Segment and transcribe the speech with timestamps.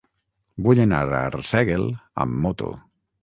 [0.67, 1.85] Vull anar a Arsèguel
[2.25, 2.73] amb moto.